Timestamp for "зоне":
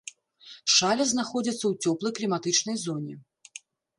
2.87-3.13